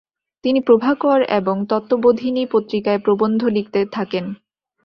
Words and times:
তিনি 0.43 0.59
প্রভাকর 0.61 1.19
এবং 1.31 1.55
তত্ত্ববোধিনী 1.65 2.43
পত্রিকায় 2.45 2.99
প্রবন্ধ 2.99 3.41
লিখতে 3.47 3.79
থাকেন। 3.95 4.25